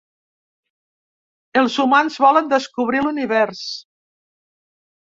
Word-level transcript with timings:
Els 1.63 1.77
humans 1.85 2.17
volen 2.27 2.51
descobrir 2.57 3.05
l’univers. 3.07 3.65